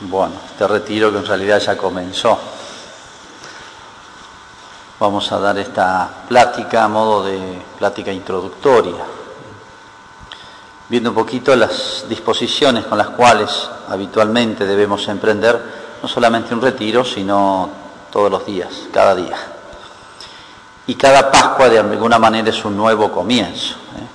Bueno, 0.00 0.34
este 0.50 0.68
retiro 0.68 1.10
que 1.10 1.18
en 1.18 1.24
realidad 1.24 1.58
ya 1.58 1.74
comenzó. 1.74 2.38
Vamos 5.00 5.32
a 5.32 5.38
dar 5.38 5.58
esta 5.58 6.10
plática 6.28 6.84
a 6.84 6.88
modo 6.88 7.24
de 7.24 7.62
plática 7.78 8.12
introductoria, 8.12 9.02
viendo 10.90 11.10
un 11.10 11.14
poquito 11.14 11.56
las 11.56 12.04
disposiciones 12.10 12.84
con 12.84 12.98
las 12.98 13.08
cuales 13.10 13.70
habitualmente 13.88 14.66
debemos 14.66 15.08
emprender 15.08 15.62
no 16.02 16.08
solamente 16.08 16.52
un 16.52 16.60
retiro, 16.60 17.02
sino 17.02 17.70
todos 18.12 18.30
los 18.30 18.44
días, 18.44 18.68
cada 18.92 19.14
día. 19.14 19.36
Y 20.86 20.94
cada 20.94 21.32
Pascua 21.32 21.70
de 21.70 21.78
alguna 21.78 22.18
manera 22.18 22.50
es 22.50 22.64
un 22.66 22.76
nuevo 22.76 23.10
comienzo. 23.10 23.76
¿eh? 23.96 24.06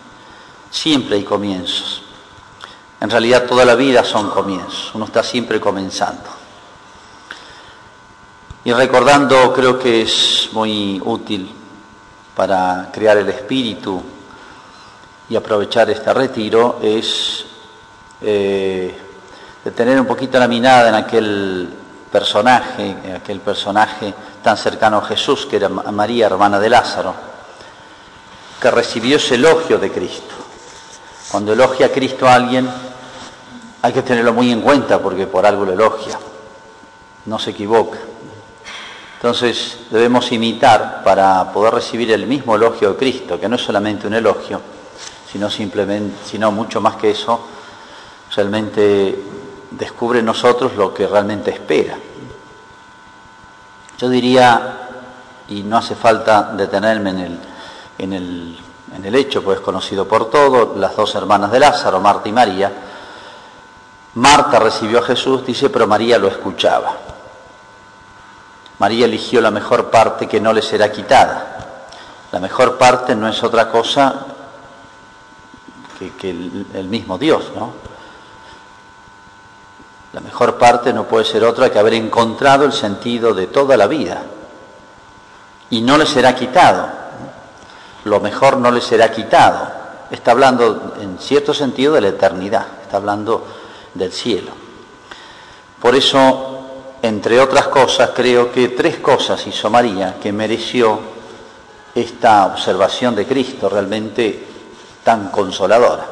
Siempre 0.69 1.15
hay 1.15 1.23
comienzos. 1.23 2.03
En 3.01 3.09
realidad 3.09 3.47
toda 3.47 3.65
la 3.65 3.73
vida 3.73 4.03
son 4.03 4.29
comienzos, 4.29 4.91
uno 4.93 5.05
está 5.05 5.23
siempre 5.23 5.59
comenzando. 5.59 6.29
Y 8.63 8.71
recordando, 8.71 9.51
creo 9.51 9.79
que 9.79 10.03
es 10.03 10.49
muy 10.51 11.01
útil 11.03 11.51
para 12.35 12.89
crear 12.93 13.17
el 13.17 13.27
espíritu 13.27 13.99
y 15.27 15.35
aprovechar 15.35 15.89
este 15.89 16.13
retiro, 16.13 16.77
es 16.79 17.43
eh, 18.21 18.95
tener 19.75 19.99
un 19.99 20.05
poquito 20.05 20.37
la 20.37 20.47
mirada 20.47 20.89
en 20.89 20.95
aquel 20.95 21.69
personaje, 22.11 22.95
aquel 23.15 23.39
personaje 23.39 24.13
tan 24.43 24.57
cercano 24.57 24.97
a 24.97 25.05
Jesús, 25.05 25.47
que 25.47 25.55
era 25.55 25.69
María, 25.69 26.27
hermana 26.27 26.59
de 26.59 26.69
Lázaro, 26.69 27.15
que 28.61 28.69
recibió 28.69 29.17
ese 29.17 29.35
elogio 29.35 29.79
de 29.79 29.91
Cristo. 29.91 30.35
Cuando 31.31 31.53
elogia 31.53 31.87
a 31.87 31.89
Cristo 31.89 32.27
a 32.27 32.35
alguien, 32.35 32.69
hay 33.81 33.93
que 33.93 34.01
tenerlo 34.01 34.33
muy 34.33 34.51
en 34.51 34.61
cuenta 34.61 34.99
porque 35.01 35.27
por 35.27 35.45
algo 35.45 35.65
lo 35.65 35.73
elogia, 35.73 36.19
no 37.25 37.39
se 37.39 37.51
equivoca. 37.51 37.97
Entonces 39.15 39.77
debemos 39.91 40.31
imitar 40.31 41.03
para 41.03 41.51
poder 41.51 41.75
recibir 41.75 42.11
el 42.11 42.25
mismo 42.25 42.55
elogio 42.55 42.91
de 42.91 42.97
Cristo, 42.97 43.39
que 43.39 43.47
no 43.47 43.55
es 43.55 43.61
solamente 43.61 44.07
un 44.07 44.13
elogio, 44.13 44.59
sino 45.31 45.49
simplemente, 45.49 46.39
mucho 46.51 46.81
más 46.81 46.95
que 46.95 47.11
eso, 47.11 47.47
realmente 48.35 49.23
descubre 49.71 50.19
en 50.19 50.25
nosotros 50.25 50.75
lo 50.75 50.93
que 50.93 51.07
realmente 51.07 51.51
espera. 51.51 51.97
Yo 53.97 54.09
diría, 54.09 54.89
y 55.49 55.61
no 55.63 55.77
hace 55.77 55.95
falta 55.95 56.53
detenerme 56.57 57.11
en 57.11 57.19
el, 58.13 58.57
en 58.95 59.05
el, 59.05 59.15
hecho, 59.15 59.43
pues 59.43 59.59
conocido 59.59 60.07
por 60.07 60.31
todos, 60.31 60.75
las 60.77 60.95
dos 60.95 61.13
hermanas 61.13 61.51
de 61.51 61.59
Lázaro, 61.59 61.99
Marta 61.99 62.27
y 62.27 62.31
María, 62.31 62.71
Marta 64.15 64.59
recibió 64.59 64.99
a 64.99 65.03
Jesús, 65.03 65.45
dice, 65.45 65.69
pero 65.69 65.87
María 65.87 66.17
lo 66.17 66.27
escuchaba. 66.27 66.97
María 68.79 69.05
eligió 69.05 69.39
la 69.41 69.51
mejor 69.51 69.89
parte 69.89 70.27
que 70.27 70.41
no 70.41 70.51
le 70.51 70.61
será 70.61 70.91
quitada. 70.91 71.51
La 72.31 72.39
mejor 72.39 72.77
parte 72.77 73.15
no 73.15 73.27
es 73.27 73.43
otra 73.43 73.69
cosa 73.69 74.25
que, 76.17 76.29
el, 76.29 76.87
mismo 76.87 77.17
Dios, 77.17 77.51
¿no? 77.55 77.73
La 80.13 80.19
mejor 80.19 80.57
parte 80.57 80.91
no 80.91 81.03
puede 81.05 81.25
ser 81.25 81.43
otra 81.43 81.69
que 81.69 81.79
haber 81.79 81.93
encontrado 81.93 82.65
el 82.65 82.73
sentido 82.73 83.33
de 83.33 83.47
toda 83.47 83.77
la 83.77 83.87
vida. 83.87 84.23
Y 85.69 85.81
no 85.81 85.97
le 85.97 86.05
será 86.05 86.35
quitado. 86.35 86.89
Lo 88.03 88.19
mejor 88.19 88.57
no 88.57 88.71
le 88.71 88.81
será 88.81 89.11
quitado. 89.11 89.71
Está 90.09 90.31
hablando 90.31 90.95
en 90.99 91.17
cierto 91.17 91.53
sentido 91.53 91.93
de 91.93 92.01
la 92.01 92.07
eternidad. 92.09 92.65
Está 92.81 92.97
hablando 92.97 93.45
del 93.93 94.11
cielo. 94.11 94.51
Por 95.81 95.95
eso, 95.95 96.97
entre 97.01 97.39
otras 97.39 97.67
cosas, 97.67 98.11
creo 98.15 98.51
que 98.51 98.69
tres 98.69 98.97
cosas 98.97 99.45
hizo 99.47 99.69
María 99.69 100.17
que 100.21 100.31
mereció 100.31 100.99
esta 101.95 102.45
observación 102.45 103.15
de 103.15 103.25
Cristo 103.25 103.67
realmente 103.67 104.47
tan 105.03 105.29
consoladora. 105.29 106.05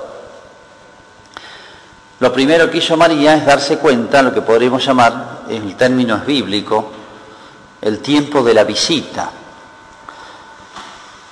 Lo 2.20 2.34
primero 2.34 2.70
que 2.70 2.80
hizo 2.80 2.98
María 2.98 3.36
es 3.36 3.46
darse 3.46 3.78
cuenta, 3.78 4.22
lo 4.22 4.34
que 4.34 4.42
podríamos 4.42 4.86
llamar, 4.86 5.44
el 5.48 5.76
término 5.76 6.18
es 6.18 6.26
bíblico, 6.26 6.92
el 7.82 8.00
tiempo 8.00 8.44
de 8.44 8.54
la 8.54 8.66
visita. 8.66 9.30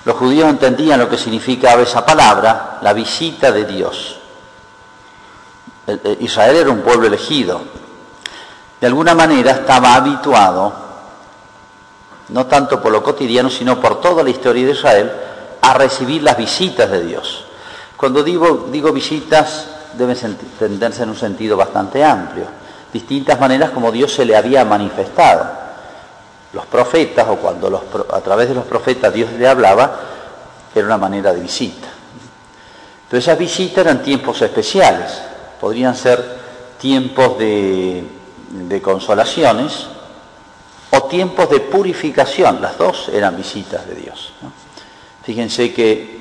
Los 0.05 0.15
judíos 0.15 0.49
entendían 0.49 0.99
lo 0.99 1.09
que 1.09 1.17
significaba 1.17 1.81
esa 1.81 2.05
palabra, 2.05 2.77
la 2.81 2.93
visita 2.93 3.51
de 3.51 3.65
Dios. 3.65 4.17
Israel 6.19 6.57
era 6.57 6.69
un 6.69 6.81
pueblo 6.81 7.07
elegido. 7.07 7.61
De 8.79 8.87
alguna 8.87 9.15
manera 9.15 9.51
estaba 9.51 9.95
habituado, 9.95 10.73
no 12.29 12.45
tanto 12.45 12.81
por 12.81 12.91
lo 12.91 13.01
cotidiano, 13.01 13.49
sino 13.49 13.79
por 13.79 14.01
toda 14.01 14.23
la 14.23 14.29
historia 14.29 14.65
de 14.65 14.73
Israel, 14.73 15.11
a 15.61 15.73
recibir 15.73 16.23
las 16.23 16.37
visitas 16.37 16.89
de 16.91 17.03
Dios. 17.03 17.45
Cuando 17.95 18.21
digo, 18.21 18.67
digo 18.71 18.91
visitas, 18.91 19.67
deben 19.93 20.17
entenderse 20.21 21.03
en 21.03 21.09
un 21.09 21.15
sentido 21.15 21.57
bastante 21.57 22.03
amplio. 22.03 22.45
Distintas 22.91 23.39
maneras 23.39 23.71
como 23.71 23.91
Dios 23.91 24.13
se 24.13 24.25
le 24.25 24.35
había 24.35 24.63
manifestado. 24.65 25.47
Los 26.53 26.65
profetas, 26.67 27.27
o 27.29 27.37
cuando 27.37 27.83
a 28.13 28.21
través 28.21 28.49
de 28.49 28.55
los 28.55 28.65
profetas 28.65 29.13
Dios 29.13 29.31
le 29.31 29.47
hablaba, 29.47 29.99
era 30.75 30.85
una 30.85 30.97
manera 30.97 31.33
de 31.33 31.39
visita. 31.39 31.87
Pero 33.09 33.19
esas 33.19 33.37
visitas 33.37 33.79
eran 33.79 34.03
tiempos 34.03 34.41
especiales 34.41 35.21
podrían 35.59 35.95
ser 35.95 36.37
tiempos 36.79 37.37
de, 37.37 38.03
consolaciones 38.81 39.87
o 40.91 41.03
tiempos 41.03 41.49
de 41.49 41.59
purificación, 41.59 42.61
las 42.61 42.77
dos 42.77 43.09
eran 43.09 43.35
visitas 43.35 43.87
de 43.87 43.95
Dios. 43.95 44.33
Fíjense 45.23 45.73
que 45.73 46.17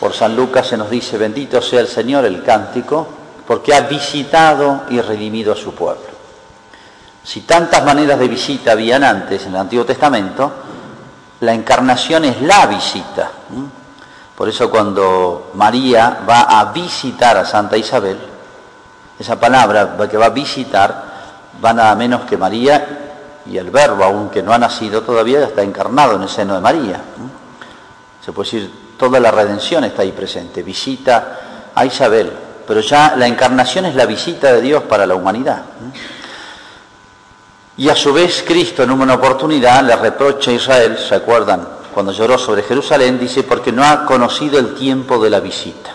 por 0.00 0.14
San 0.14 0.34
Lucas 0.34 0.66
se 0.66 0.76
nos 0.76 0.90
dice, 0.90 1.18
bendito 1.18 1.60
sea 1.60 1.80
el 1.80 1.86
Señor 1.86 2.24
el 2.24 2.42
cántico, 2.42 3.06
porque 3.46 3.74
ha 3.74 3.82
visitado 3.82 4.84
y 4.88 5.00
redimido 5.00 5.52
a 5.52 5.56
su 5.56 5.74
pueblo. 5.74 6.10
Si 7.22 7.42
tantas 7.42 7.84
maneras 7.84 8.18
de 8.18 8.28
visita 8.28 8.72
habían 8.72 9.04
antes 9.04 9.42
en 9.42 9.50
el 9.50 9.60
Antiguo 9.60 9.84
Testamento, 9.84 10.50
la 11.40 11.52
encarnación 11.52 12.24
es 12.24 12.40
la 12.42 12.66
visita. 12.66 13.30
Por 14.40 14.48
eso 14.48 14.70
cuando 14.70 15.50
María 15.52 16.20
va 16.26 16.44
a 16.44 16.72
visitar 16.72 17.36
a 17.36 17.44
Santa 17.44 17.76
Isabel, 17.76 18.16
esa 19.18 19.38
palabra 19.38 19.98
que 20.10 20.16
va 20.16 20.24
a 20.24 20.30
visitar 20.30 21.04
va 21.62 21.74
nada 21.74 21.94
menos 21.94 22.22
que 22.22 22.38
María 22.38 23.42
y 23.44 23.58
el 23.58 23.68
verbo, 23.68 24.02
aunque 24.02 24.42
no 24.42 24.54
ha 24.54 24.58
nacido 24.58 25.02
todavía, 25.02 25.44
está 25.44 25.60
encarnado 25.60 26.16
en 26.16 26.22
el 26.22 26.28
seno 26.30 26.54
de 26.54 26.60
María. 26.62 27.02
Se 28.24 28.32
puede 28.32 28.50
decir, 28.50 28.72
toda 28.96 29.20
la 29.20 29.30
redención 29.30 29.84
está 29.84 30.00
ahí 30.00 30.12
presente, 30.12 30.62
visita 30.62 31.72
a 31.74 31.84
Isabel, 31.84 32.32
pero 32.66 32.80
ya 32.80 33.16
la 33.16 33.26
encarnación 33.26 33.84
es 33.84 33.94
la 33.94 34.06
visita 34.06 34.54
de 34.54 34.62
Dios 34.62 34.84
para 34.84 35.04
la 35.04 35.16
humanidad. 35.16 35.64
Y 37.76 37.90
a 37.90 37.94
su 37.94 38.14
vez 38.14 38.42
Cristo 38.46 38.84
en 38.84 38.90
una 38.90 39.16
oportunidad 39.16 39.84
le 39.84 39.96
reprocha 39.96 40.50
a 40.50 40.54
Israel, 40.54 40.96
¿se 40.96 41.14
acuerdan? 41.14 41.79
Cuando 41.92 42.12
lloró 42.12 42.38
sobre 42.38 42.62
Jerusalén, 42.62 43.18
dice, 43.18 43.42
porque 43.42 43.72
no 43.72 43.84
ha 43.84 44.04
conocido 44.06 44.58
el 44.58 44.74
tiempo 44.74 45.22
de 45.22 45.30
la 45.30 45.40
visita. 45.40 45.94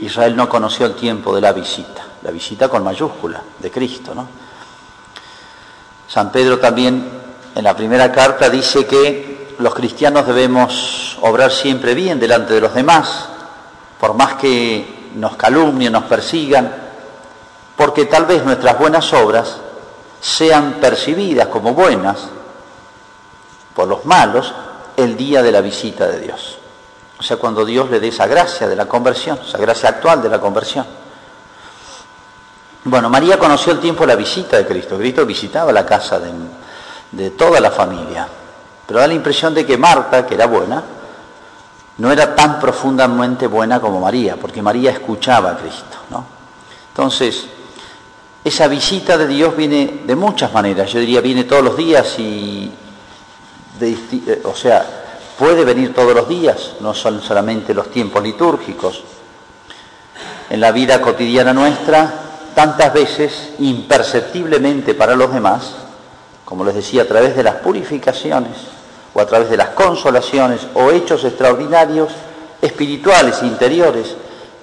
Israel 0.00 0.34
no 0.34 0.48
conoció 0.48 0.86
el 0.86 0.94
tiempo 0.94 1.34
de 1.34 1.40
la 1.40 1.52
visita, 1.52 2.04
la 2.22 2.30
visita 2.30 2.68
con 2.68 2.82
mayúscula 2.82 3.42
de 3.58 3.70
Cristo. 3.70 4.14
¿no? 4.14 4.26
San 6.08 6.32
Pedro 6.32 6.58
también 6.58 7.08
en 7.54 7.64
la 7.64 7.76
primera 7.76 8.10
carta 8.10 8.50
dice 8.50 8.86
que 8.86 9.54
los 9.58 9.74
cristianos 9.74 10.26
debemos 10.26 11.16
obrar 11.20 11.52
siempre 11.52 11.94
bien 11.94 12.18
delante 12.18 12.54
de 12.54 12.60
los 12.60 12.74
demás, 12.74 13.28
por 14.00 14.14
más 14.14 14.34
que 14.34 15.10
nos 15.14 15.36
calumnien, 15.36 15.92
nos 15.92 16.04
persigan, 16.04 16.74
porque 17.76 18.06
tal 18.06 18.26
vez 18.26 18.44
nuestras 18.44 18.78
buenas 18.78 19.12
obras 19.12 19.58
sean 20.20 20.74
percibidas 20.80 21.46
como 21.48 21.74
buenas 21.74 22.28
por 23.74 23.88
los 23.88 24.04
malos 24.04 24.52
el 25.02 25.16
día 25.16 25.42
de 25.42 25.52
la 25.52 25.60
visita 25.60 26.06
de 26.06 26.20
Dios. 26.20 26.58
O 27.18 27.22
sea, 27.22 27.36
cuando 27.36 27.64
Dios 27.64 27.90
le 27.90 28.00
dé 28.00 28.08
esa 28.08 28.26
gracia 28.26 28.66
de 28.68 28.74
la 28.74 28.86
conversión, 28.86 29.38
esa 29.46 29.58
gracia 29.58 29.90
actual 29.90 30.22
de 30.22 30.28
la 30.28 30.40
conversión. 30.40 30.84
Bueno, 32.84 33.08
María 33.08 33.38
conoció 33.38 33.72
el 33.72 33.78
tiempo 33.78 34.04
la 34.04 34.16
visita 34.16 34.56
de 34.56 34.66
Cristo. 34.66 34.98
Cristo 34.98 35.24
visitaba 35.24 35.70
la 35.72 35.86
casa 35.86 36.18
de, 36.18 36.32
de 37.12 37.30
toda 37.30 37.60
la 37.60 37.70
familia. 37.70 38.26
Pero 38.84 38.98
da 38.98 39.06
la 39.06 39.14
impresión 39.14 39.54
de 39.54 39.64
que 39.64 39.78
Marta, 39.78 40.26
que 40.26 40.34
era 40.34 40.46
buena, 40.46 40.82
no 41.98 42.10
era 42.10 42.34
tan 42.34 42.58
profundamente 42.58 43.46
buena 43.46 43.80
como 43.80 44.00
María, 44.00 44.36
porque 44.36 44.60
María 44.60 44.90
escuchaba 44.90 45.52
a 45.52 45.56
Cristo. 45.56 45.98
¿no? 46.10 46.24
Entonces, 46.88 47.46
esa 48.42 48.66
visita 48.66 49.16
de 49.16 49.28
Dios 49.28 49.56
viene 49.56 50.02
de 50.04 50.16
muchas 50.16 50.52
maneras. 50.52 50.90
Yo 50.90 50.98
diría, 50.98 51.20
viene 51.20 51.44
todos 51.44 51.62
los 51.62 51.76
días 51.76 52.18
y, 52.18 52.72
eh, 53.82 54.42
o 54.44 54.54
sea, 54.54 54.84
puede 55.38 55.64
venir 55.64 55.94
todos 55.94 56.14
los 56.14 56.28
días, 56.28 56.74
no 56.80 56.94
son 56.94 57.22
solamente 57.22 57.74
los 57.74 57.90
tiempos 57.90 58.22
litúrgicos. 58.22 59.02
En 60.50 60.60
la 60.60 60.72
vida 60.72 61.00
cotidiana 61.00 61.52
nuestra 61.52 62.22
tantas 62.54 62.92
veces 62.92 63.50
imperceptiblemente 63.58 64.94
para 64.94 65.16
los 65.16 65.32
demás, 65.32 65.72
como 66.44 66.64
les 66.64 66.74
decía, 66.74 67.02
a 67.02 67.08
través 67.08 67.36
de 67.36 67.42
las 67.42 67.56
purificaciones 67.56 68.52
o 69.14 69.20
a 69.20 69.26
través 69.26 69.50
de 69.50 69.56
las 69.56 69.70
consolaciones 69.70 70.60
o 70.74 70.90
hechos 70.90 71.24
extraordinarios, 71.24 72.12
espirituales, 72.60 73.42
interiores, 73.42 74.14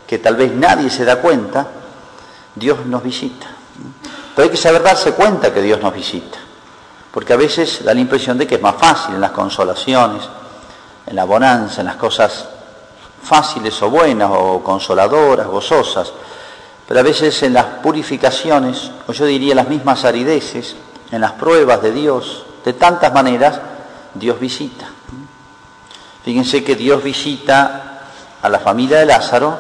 que 0.08 0.20
tal 0.20 0.36
vez 0.36 0.54
nadie 0.54 0.90
se 0.90 1.06
da 1.06 1.18
cuenta, 1.18 1.68
Dios 2.56 2.86
nos 2.86 3.04
visita. 3.04 3.48
Pero 4.36 4.44
hay 4.44 4.50
que 4.52 4.58
saber 4.58 4.82
darse 4.84 5.12
cuenta 5.14 5.54
que 5.54 5.62
Dios 5.62 5.82
nos 5.82 5.94
visita, 5.94 6.38
porque 7.12 7.34
a 7.34 7.38
veces 7.38 7.84
da 7.84 7.94
la 7.94 8.00
impresión 8.00 8.38
de 8.38 8.46
que 8.46 8.56
es 8.56 8.62
más 8.62 8.76
fácil 8.76 9.16
en 9.16 9.22
las 9.22 9.32
consolaciones, 9.32 10.24
en 11.06 11.16
la 11.16 11.26
bonanza, 11.26 11.82
en 11.82 11.88
las 11.88 11.96
cosas 11.96 12.48
fáciles 13.22 13.82
o 13.82 13.90
buenas 13.90 14.30
o 14.32 14.64
consoladoras, 14.64 15.48
gozosas, 15.48 16.12
pero 16.88 17.00
a 17.00 17.04
veces 17.04 17.44
en 17.44 17.54
las 17.54 17.66
purificaciones, 17.84 18.92
o 19.08 19.12
yo 19.12 19.26
diría 19.26 19.56
las 19.56 19.68
mismas 19.68 20.06
arideces, 20.06 20.76
en 21.12 21.22
las 21.22 21.34
pruebas 21.34 21.82
de 21.82 21.92
Dios, 21.92 22.46
de 22.64 22.74
tantas 22.74 23.14
maneras, 23.14 23.60
Dios 24.14 24.40
visita. 24.40 24.88
Fíjense 26.24 26.64
que 26.64 26.76
Dios 26.76 27.04
visita 27.04 28.02
a 28.42 28.50
la 28.50 28.60
familia 28.60 29.00
de 29.00 29.06
Lázaro 29.06 29.58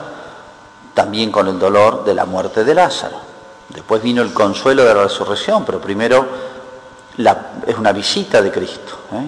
también 0.93 1.31
con 1.31 1.47
el 1.47 1.57
dolor 1.57 2.03
de 2.03 2.13
la 2.13 2.25
muerte 2.25 2.63
de 2.63 2.75
Lázaro. 2.75 3.17
Después 3.69 4.01
vino 4.01 4.21
el 4.21 4.33
consuelo 4.33 4.83
de 4.83 4.93
la 4.93 5.03
resurrección, 5.03 5.63
pero 5.65 5.79
primero 5.79 6.27
es 7.67 7.77
una 7.77 7.91
visita 7.91 8.41
de 8.41 8.51
Cristo. 8.51 8.99
¿eh? 9.13 9.25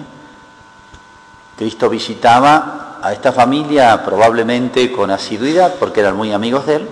Cristo 1.56 1.90
visitaba 1.90 2.98
a 3.02 3.12
esta 3.12 3.32
familia 3.32 4.02
probablemente 4.02 4.90
con 4.90 5.10
asiduidad, 5.10 5.74
porque 5.74 6.00
eran 6.00 6.16
muy 6.16 6.32
amigos 6.32 6.66
de 6.66 6.76
él, 6.76 6.88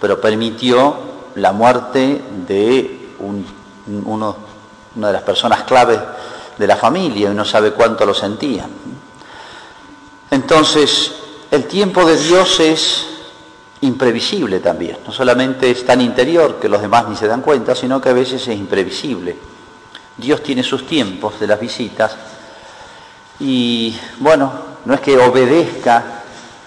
pero 0.00 0.20
permitió 0.20 0.96
la 1.36 1.52
muerte 1.52 2.22
de 2.46 3.14
uno, 3.20 4.36
una 4.96 5.06
de 5.06 5.12
las 5.12 5.22
personas 5.22 5.62
claves 5.62 6.00
de 6.58 6.66
la 6.66 6.76
familia 6.76 7.30
y 7.30 7.34
no 7.34 7.44
sabe 7.44 7.72
cuánto 7.72 8.04
lo 8.04 8.12
sentían. 8.12 8.70
Entonces, 10.30 11.12
el 11.50 11.66
tiempo 11.66 12.04
de 12.04 12.16
Dios 12.16 12.58
es 12.60 13.06
imprevisible 13.82 14.60
también. 14.60 14.98
No 15.06 15.12
solamente 15.12 15.70
es 15.70 15.84
tan 15.84 16.00
interior 16.00 16.58
que 16.60 16.68
los 16.68 16.80
demás 16.80 17.08
ni 17.08 17.16
se 17.16 17.28
dan 17.28 17.42
cuenta, 17.42 17.74
sino 17.74 18.00
que 18.00 18.08
a 18.08 18.14
veces 18.14 18.46
es 18.48 18.56
imprevisible. 18.56 19.51
Dios 20.16 20.42
tiene 20.42 20.62
sus 20.62 20.86
tiempos 20.86 21.40
de 21.40 21.46
las 21.46 21.58
visitas 21.58 22.16
y, 23.40 23.98
bueno, 24.18 24.52
no 24.84 24.94
es 24.94 25.00
que 25.00 25.18
obedezca 25.18 26.22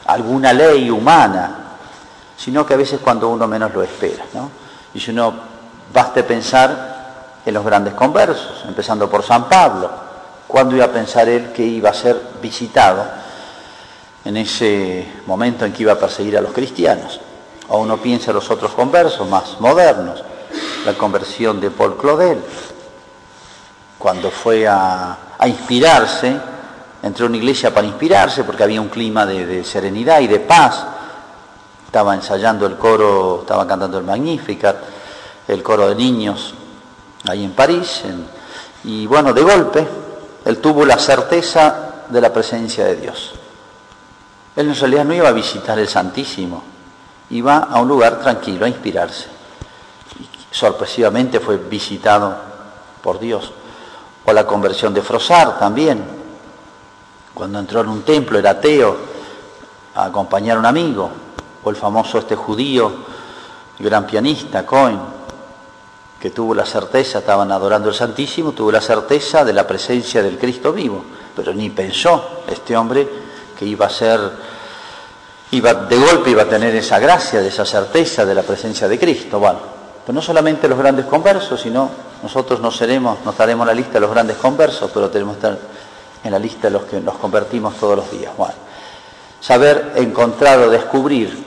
alguna 0.06 0.54
ley 0.54 0.90
humana, 0.90 1.78
sino 2.38 2.66
que 2.66 2.74
a 2.74 2.78
veces 2.78 3.00
cuando 3.00 3.30
uno 3.30 3.48
menos 3.48 3.74
lo 3.74 3.84
espera. 3.84 4.26
¿no? 4.34 4.52
Y 4.94 5.00
si 5.00 5.12
uno 5.12 5.34
baste 5.94 6.24
pensar 6.24 6.96
en 7.46 7.54
los 7.54 7.64
grandes 7.64 7.94
conversos, 7.94 8.64
empezando 8.68 9.10
por 9.10 9.24
San 9.24 9.48
Pablo, 9.48 9.90
¿cuándo 10.48 10.76
iba 10.76 10.86
a 10.86 10.92
pensar 10.92 11.30
él 11.30 11.52
que 11.54 11.64
iba 11.64 11.90
a 11.90 11.94
ser 11.94 12.20
visitado 12.42 13.06
en 14.24 14.38
ese 14.38 15.08
momento 15.28 15.66
en 15.66 15.72
que 15.74 15.84
iba 15.84 15.94
a 15.94 16.00
perseguir 16.00 16.38
a 16.38 16.42
los 16.42 16.52
cristianos? 16.52 17.20
O 17.68 17.80
uno 17.80 17.98
piensa 17.98 18.32
en 18.32 18.36
los 18.36 18.50
otros 18.52 18.72
conversos 18.74 19.28
más 19.30 19.60
modernos, 19.60 20.24
la 20.86 20.94
conversión 20.94 21.60
de 21.60 21.72
Paul 21.72 21.98
Claudel, 21.98 22.40
cuando 23.98 24.30
fue 24.32 24.68
a, 24.68 25.18
inspirarse, 25.46 26.36
entró 27.04 27.26
a 27.26 27.30
una 27.30 27.38
iglesia 27.38 27.74
para 27.74 27.88
inspirarse 27.88 28.44
porque 28.44 28.64
había 28.64 28.82
un 28.82 28.90
clima 28.90 29.26
de, 29.26 29.64
serenidad 29.64 30.22
y 30.22 30.28
de 30.28 30.40
paz, 30.40 30.86
estaba 31.86 32.14
ensayando 32.14 32.66
el 32.66 32.76
coro, 32.78 33.40
estaba 33.42 33.68
cantando 33.68 33.98
el 33.98 34.04
Magnificat, 34.04 34.78
el 35.48 35.62
coro 35.62 35.90
de 35.90 35.96
niños 35.96 36.54
ahí 37.28 37.44
en 37.44 37.52
París, 37.54 38.04
y 38.84 39.08
bueno, 39.08 39.34
de 39.34 39.42
golpe, 39.42 39.88
él 40.46 40.60
tuvo 40.60 40.86
la 40.86 40.98
certeza 40.98 42.06
de 42.10 42.22
la 42.22 42.32
presencia 42.32 42.86
de 42.86 42.96
Dios. 42.98 43.34
Él 44.56 44.70
en 44.70 44.76
realidad 44.76 45.06
no 45.06 45.14
iba 45.14 45.28
a 45.28 45.34
visitar 45.34 45.78
el 45.80 45.88
Santísimo, 45.88 46.64
iba 47.32 47.58
a 47.58 47.80
un 47.80 47.88
lugar 47.88 48.20
tranquilo 48.22 48.66
a 48.66 48.70
inspirarse. 48.70 49.28
Y 50.20 50.28
sorpresivamente 50.52 51.40
fue 51.40 51.58
visitado 51.58 52.36
por 53.02 53.20
Dios. 53.20 53.52
O 54.26 54.34
la 54.34 54.46
conversión 54.46 54.94
de 54.94 55.02
Frosar 55.02 55.60
también, 55.60 56.04
cuando 57.34 57.60
entró 57.60 57.82
en 57.82 57.90
un 57.90 58.04
templo, 58.04 58.40
era 58.40 58.52
ateo, 58.52 58.98
a 59.96 60.06
acompañar 60.06 60.58
a 60.58 60.60
un 60.60 60.66
amigo, 60.66 61.10
o 61.64 61.70
el 61.70 61.76
famoso 61.76 62.18
este 62.18 62.36
judío, 62.36 62.92
gran 63.80 64.06
pianista, 64.06 64.66
Cohen, 64.66 65.00
que 66.20 66.32
tuvo 66.32 66.56
la 66.56 66.66
certeza, 66.66 67.20
estaban 67.20 67.52
adorando 67.52 67.90
el 67.90 67.96
Santísimo, 67.96 68.52
tuvo 68.54 68.72
la 68.72 68.82
certeza 68.82 69.46
de 69.46 69.54
la 69.54 69.68
presencia 69.68 70.24
del 70.24 70.38
Cristo 70.38 70.74
vivo, 70.74 71.04
pero 71.36 71.54
ni 71.54 71.70
pensó 71.70 72.42
este 72.48 72.76
hombre 72.76 73.08
que 73.58 73.66
iba 73.66 73.86
a 73.86 73.90
ser, 73.90 74.20
iba, 75.52 75.74
de 75.74 75.98
golpe 75.98 76.32
iba 76.32 76.44
a 76.44 76.50
tener 76.50 76.74
esa 76.76 77.00
gracia, 77.00 77.42
de 77.42 77.50
esa 77.50 77.66
certeza 77.66 78.26
de 78.26 78.34
la 78.34 78.42
presencia 78.42 78.88
de 78.88 78.98
Cristo. 78.98 79.40
Pues 79.40 80.16
no 80.16 80.22
solamente 80.22 80.68
los 80.68 80.78
grandes 80.78 81.06
conversos, 81.06 81.62
sino 81.62 81.90
nosotros 82.26 82.60
no 82.60 82.72
seremos, 82.72 83.20
no 83.24 83.30
estaremos 83.30 83.66
en 83.66 83.68
la 83.68 83.74
lista 83.76 83.94
de 83.94 84.00
los 84.00 84.10
grandes 84.10 84.38
conversos, 84.38 84.90
pero 84.92 85.12
tenemos 85.12 85.38
que 85.38 85.46
estar 85.46 85.60
en 86.24 86.32
la 86.32 86.40
lista 86.40 86.70
de 86.70 86.72
los 86.72 86.86
que 86.86 87.00
nos 87.00 87.18
convertimos 87.18 87.76
todos 87.76 87.98
los 87.98 88.10
días. 88.10 88.32
Saber 89.40 89.92
encontrar 89.96 90.58
o 90.58 90.72
descubrir 90.72 91.46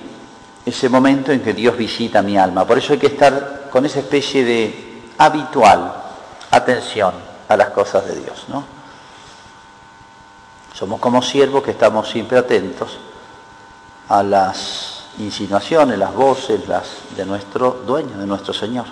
ese 0.64 0.88
momento 0.88 1.32
en 1.32 1.40
que 1.40 1.52
Dios 1.52 1.76
visita 1.76 2.22
mi 2.22 2.38
alma. 2.38 2.64
Por 2.64 2.78
eso 2.78 2.92
hay 2.92 3.00
que 3.00 3.08
estar 3.08 3.68
con 3.72 3.86
esa 3.86 3.98
especie 3.98 4.44
de 4.44 5.02
habitual 5.18 5.94
atención 6.52 7.12
a 7.48 7.56
las 7.56 7.70
cosas 7.70 8.06
de 8.06 8.20
Dios. 8.20 8.44
¿no? 8.46 8.64
Somos 10.72 11.00
como 11.00 11.20
siervos 11.22 11.64
que 11.64 11.72
estamos 11.72 12.08
siempre 12.08 12.38
atentos 12.38 12.98
a 14.10 14.22
las 14.22 15.06
insinuaciones, 15.18 15.98
las 15.98 16.14
voces 16.14 16.68
las 16.68 16.86
de 17.16 17.26
nuestro 17.26 17.82
dueño, 17.84 18.16
de 18.16 18.26
nuestro 18.26 18.54
Señor. 18.54 18.86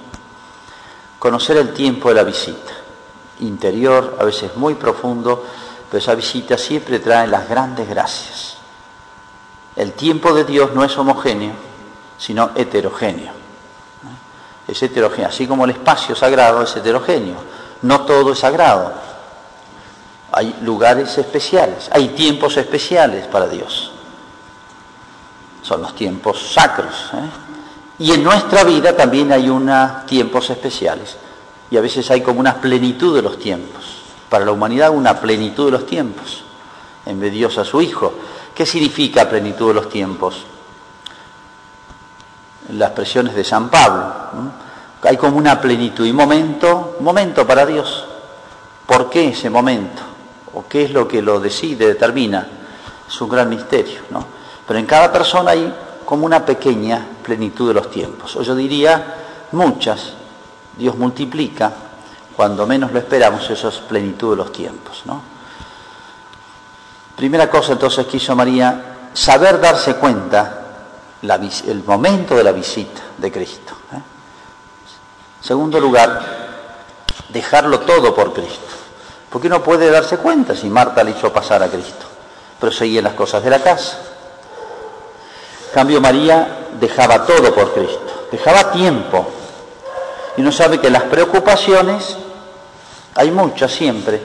Conocer 1.18 1.56
el 1.56 1.72
tiempo 1.72 2.10
de 2.10 2.14
la 2.14 2.24
visita, 2.24 2.72
interior, 3.40 4.16
a 4.20 4.24
veces 4.24 4.56
muy 4.56 4.74
profundo, 4.74 5.44
pero 5.90 5.98
esa 5.98 6.14
visita 6.14 6.58
siempre 6.58 6.98
trae 6.98 7.26
las 7.26 7.48
grandes 7.48 7.88
gracias. 7.88 8.56
El 9.76 9.92
tiempo 9.92 10.32
de 10.32 10.44
Dios 10.44 10.72
no 10.74 10.84
es 10.84 10.96
homogéneo, 10.96 11.52
sino 12.18 12.50
heterogéneo. 12.54 13.32
Es 14.66 14.82
heterogéneo, 14.82 15.28
así 15.28 15.46
como 15.46 15.64
el 15.64 15.70
espacio 15.70 16.14
sagrado 16.14 16.62
es 16.62 16.74
heterogéneo. 16.76 17.36
No 17.82 18.00
todo 18.02 18.32
es 18.32 18.38
sagrado. 18.38 18.92
Hay 20.32 20.56
lugares 20.62 21.16
especiales, 21.18 21.88
hay 21.92 22.08
tiempos 22.08 22.56
especiales 22.56 23.26
para 23.26 23.46
Dios. 23.46 23.92
Son 25.62 25.82
los 25.82 25.94
tiempos 25.94 26.52
sacros. 26.52 27.10
¿eh? 27.14 27.45
Y 27.98 28.12
en 28.12 28.22
nuestra 28.22 28.64
vida 28.64 28.94
también 28.94 29.32
hay 29.32 29.48
unos 29.48 30.04
tiempos 30.06 30.50
especiales. 30.50 31.16
Y 31.70 31.76
a 31.76 31.80
veces 31.80 32.10
hay 32.10 32.20
como 32.20 32.40
una 32.40 32.60
plenitud 32.60 33.16
de 33.16 33.22
los 33.22 33.38
tiempos. 33.38 33.84
Para 34.28 34.44
la 34.44 34.52
humanidad 34.52 34.90
una 34.90 35.18
plenitud 35.18 35.66
de 35.66 35.72
los 35.72 35.86
tiempos. 35.86 36.44
En 37.06 37.18
vez 37.20 37.30
de 37.30 37.38
Dios 37.38 37.56
a 37.58 37.64
su 37.64 37.80
Hijo. 37.80 38.12
¿Qué 38.54 38.66
significa 38.66 39.28
plenitud 39.28 39.68
de 39.68 39.74
los 39.74 39.88
tiempos? 39.88 40.44
Las 42.70 42.88
expresiones 42.88 43.34
de 43.34 43.44
San 43.44 43.70
Pablo. 43.70 44.12
Hay 45.02 45.16
como 45.16 45.36
una 45.36 45.60
plenitud 45.60 46.04
y 46.04 46.12
momento, 46.12 46.96
momento 47.00 47.46
para 47.46 47.64
Dios. 47.64 48.04
¿Por 48.86 49.08
qué 49.08 49.28
ese 49.28 49.50
momento? 49.50 50.02
¿O 50.54 50.64
qué 50.66 50.84
es 50.84 50.90
lo 50.90 51.06
que 51.06 51.22
lo 51.22 51.38
decide, 51.38 51.86
determina? 51.86 52.46
Es 53.06 53.20
un 53.20 53.28
gran 53.28 53.48
misterio, 53.48 54.00
¿no? 54.10 54.24
Pero 54.66 54.78
en 54.78 54.86
cada 54.86 55.12
persona 55.12 55.52
hay 55.52 55.72
como 56.04 56.26
una 56.26 56.44
pequeña 56.44 57.06
plenitud 57.26 57.66
de 57.66 57.74
los 57.74 57.90
tiempos. 57.90 58.36
O 58.36 58.42
yo 58.42 58.54
diría 58.54 59.48
muchas. 59.50 60.12
Dios 60.78 60.96
multiplica, 60.96 61.72
cuando 62.36 62.66
menos 62.66 62.92
lo 62.92 63.00
esperamos, 63.00 63.50
esa 63.50 63.68
es 63.68 63.78
plenitud 63.78 64.30
de 64.30 64.36
los 64.36 64.52
tiempos, 64.52 65.02
¿no? 65.06 65.20
Primera 67.16 67.50
cosa 67.50 67.72
entonces 67.72 68.06
que 68.06 68.18
hizo 68.18 68.36
María, 68.36 69.10
saber 69.12 69.58
darse 69.58 69.96
cuenta 69.96 70.62
el 71.22 71.82
momento 71.82 72.36
de 72.36 72.44
la 72.44 72.52
visita 72.52 73.00
de 73.16 73.32
Cristo. 73.32 73.74
¿eh? 73.92 74.00
Segundo 75.40 75.80
lugar, 75.80 76.20
dejarlo 77.30 77.80
todo 77.80 78.14
por 78.14 78.34
Cristo. 78.34 78.60
Porque 79.30 79.48
uno 79.48 79.62
puede 79.62 79.90
darse 79.90 80.18
cuenta 80.18 80.54
si 80.54 80.68
Marta 80.68 81.02
le 81.02 81.12
hizo 81.12 81.32
pasar 81.32 81.62
a 81.62 81.68
Cristo, 81.68 82.06
pero 82.60 82.70
seguía 82.70 83.02
las 83.02 83.14
cosas 83.14 83.42
de 83.42 83.50
la 83.50 83.60
casa. 83.60 83.98
Cambio, 85.72 86.00
María 86.00 86.68
dejaba 86.80 87.24
todo 87.24 87.54
por 87.54 87.74
Cristo, 87.74 88.28
dejaba 88.30 88.70
tiempo. 88.72 89.26
Y 90.36 90.40
uno 90.40 90.52
sabe 90.52 90.80
que 90.80 90.90
las 90.90 91.04
preocupaciones 91.04 92.16
hay 93.14 93.30
muchas 93.30 93.72
siempre, 93.72 94.20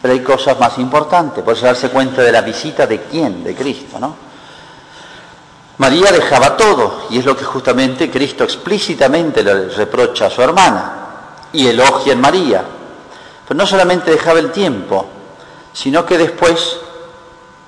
pero 0.00 0.14
hay 0.14 0.20
cosas 0.20 0.58
más 0.58 0.78
importantes, 0.78 1.44
por 1.44 1.54
eso 1.54 1.66
darse 1.66 1.90
cuenta 1.90 2.22
de 2.22 2.32
la 2.32 2.40
visita 2.40 2.86
de 2.86 3.02
quién, 3.02 3.44
de 3.44 3.54
Cristo, 3.54 3.98
¿no? 3.98 4.16
María 5.78 6.12
dejaba 6.12 6.56
todo, 6.56 7.06
y 7.10 7.18
es 7.18 7.24
lo 7.24 7.36
que 7.36 7.44
justamente 7.44 8.10
Cristo 8.10 8.44
explícitamente 8.44 9.42
le 9.42 9.68
reprocha 9.70 10.26
a 10.26 10.30
su 10.30 10.40
hermana, 10.40 11.04
y 11.52 11.66
elogia 11.66 12.12
en 12.12 12.20
María. 12.20 12.64
Pero 13.46 13.58
no 13.58 13.66
solamente 13.66 14.10
dejaba 14.10 14.38
el 14.38 14.50
tiempo, 14.52 15.06
sino 15.72 16.06
que 16.06 16.16
después, 16.16 16.78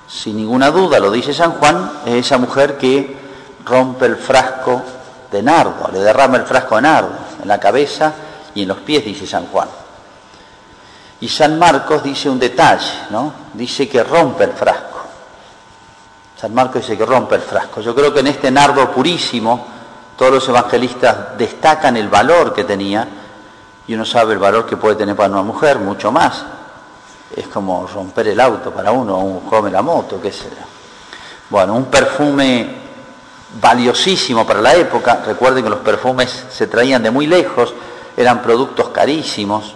sin 0.07 0.37
ninguna 0.37 0.71
duda, 0.71 0.99
lo 0.99 1.11
dice 1.11 1.33
San 1.33 1.53
Juan, 1.53 1.91
es 2.05 2.25
esa 2.25 2.37
mujer 2.37 2.77
que 2.77 3.17
rompe 3.65 4.05
el 4.05 4.15
frasco 4.15 4.81
de 5.29 5.43
nardo, 5.43 5.89
le 5.91 5.99
derrama 5.99 6.37
el 6.37 6.45
frasco 6.45 6.77
de 6.77 6.83
nardo 6.83 7.09
en 7.41 7.47
la 7.47 7.59
cabeza 7.59 8.13
y 8.55 8.61
en 8.61 8.69
los 8.69 8.77
pies, 8.77 9.03
dice 9.03 9.27
San 9.27 9.47
Juan. 9.47 9.67
Y 11.19 11.27
San 11.27 11.59
Marcos 11.59 12.03
dice 12.03 12.29
un 12.29 12.39
detalle, 12.39 13.07
¿no? 13.09 13.33
Dice 13.53 13.89
que 13.89 14.03
rompe 14.03 14.45
el 14.45 14.53
frasco. 14.53 14.99
San 16.39 16.53
Marcos 16.53 16.81
dice 16.81 16.97
que 16.97 17.05
rompe 17.05 17.35
el 17.35 17.41
frasco. 17.41 17.81
Yo 17.81 17.95
creo 17.95 18.13
que 18.13 18.19
en 18.19 18.27
este 18.27 18.51
nardo 18.51 18.91
purísimo 18.91 19.65
todos 20.15 20.31
los 20.31 20.49
evangelistas 20.49 21.37
destacan 21.37 21.97
el 21.97 22.07
valor 22.07 22.53
que 22.53 22.63
tenía 22.63 23.07
y 23.87 23.93
uno 23.93 24.05
sabe 24.05 24.33
el 24.33 24.39
valor 24.39 24.65
que 24.65 24.77
puede 24.77 24.95
tener 24.95 25.15
para 25.15 25.29
una 25.29 25.41
mujer, 25.41 25.79
mucho 25.79 26.11
más. 26.11 26.45
Es 27.35 27.47
como 27.47 27.85
romper 27.87 28.29
el 28.29 28.39
auto 28.39 28.71
para 28.71 28.91
uno, 28.91 29.17
un 29.17 29.49
joven 29.49 29.73
la 29.73 29.81
moto, 29.81 30.19
qué 30.21 30.31
sé 30.31 30.49
Bueno, 31.49 31.75
un 31.75 31.85
perfume 31.85 32.87
valiosísimo 33.61 34.45
para 34.45 34.61
la 34.61 34.75
época. 34.75 35.21
Recuerden 35.25 35.63
que 35.63 35.69
los 35.69 35.79
perfumes 35.79 36.45
se 36.49 36.67
traían 36.67 37.03
de 37.03 37.11
muy 37.11 37.27
lejos, 37.27 37.73
eran 38.15 38.41
productos 38.41 38.89
carísimos. 38.89 39.73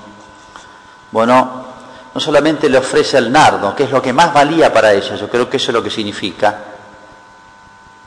Bueno, 1.11 1.65
no 2.13 2.19
solamente 2.19 2.69
le 2.69 2.77
ofrece 2.77 3.17
el 3.17 3.31
nardo, 3.31 3.75
que 3.75 3.83
es 3.83 3.91
lo 3.91 4.01
que 4.01 4.13
más 4.13 4.33
valía 4.33 4.71
para 4.73 4.93
ella, 4.93 5.15
yo 5.15 5.29
creo 5.29 5.49
que 5.49 5.57
eso 5.57 5.71
es 5.71 5.73
lo 5.73 5.83
que 5.83 5.89
significa, 5.89 6.57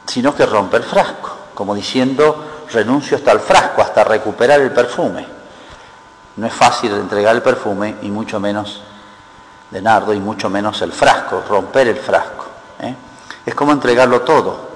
sino 0.06 0.34
que 0.34 0.44
rompe 0.44 0.76
el 0.78 0.82
frasco, 0.82 1.36
como 1.54 1.74
diciendo, 1.74 2.64
renuncio 2.72 3.16
hasta 3.16 3.32
el 3.32 3.40
frasco, 3.40 3.82
hasta 3.82 4.04
recuperar 4.04 4.60
el 4.60 4.72
perfume. 4.72 5.26
No 6.36 6.46
es 6.46 6.52
fácil 6.52 6.92
entregar 6.92 7.34
el 7.34 7.42
perfume 7.42 7.96
y 8.02 8.10
mucho 8.10 8.40
menos 8.40 8.82
de 9.74 9.82
nardo 9.82 10.14
y 10.14 10.20
mucho 10.20 10.48
menos 10.48 10.80
el 10.82 10.92
frasco, 10.92 11.42
romper 11.48 11.88
el 11.88 11.96
frasco. 11.96 12.46
¿eh? 12.78 12.94
Es 13.44 13.56
como 13.56 13.72
entregarlo 13.72 14.20
todo. 14.20 14.68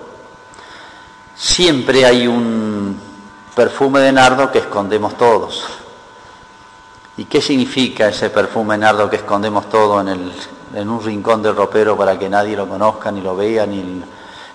Siempre 1.37 2.05
hay 2.05 2.27
un 2.27 3.01
perfume 3.55 4.01
de 4.01 4.11
nardo 4.11 4.51
que 4.51 4.59
escondemos 4.59 5.17
todos. 5.17 5.65
¿Y 7.17 7.27
qué 7.27 7.41
significa 7.41 8.09
ese 8.09 8.31
perfume 8.31 8.77
nardo 8.77 9.09
que 9.09 9.17
escondemos 9.17 9.69
todo 9.69 10.01
en, 10.01 10.89
un 10.89 11.05
rincón 11.05 11.45
del 11.45 11.55
ropero 11.55 11.97
para 11.97 12.19
que 12.19 12.29
nadie 12.29 12.57
lo 12.57 12.69
conozca, 12.69 13.13
ni 13.13 13.21
lo 13.21 13.37
vea, 13.37 13.67
ni, 13.67 14.03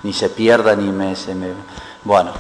ni 0.04 0.12
se 0.12 0.28
pierda, 0.28 0.76
ni 0.76 0.92
me... 0.92 1.16
Bueno, 2.04 2.34